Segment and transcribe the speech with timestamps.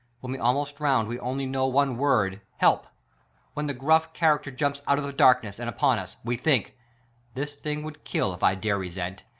[0.21, 2.87] When we almost drown we only knov\^ one word: Help!
[3.53, 6.75] .When the gruff character jumps out of the darkness and upon us, we think:
[7.35, 9.21] This thing would kill if I dare resent.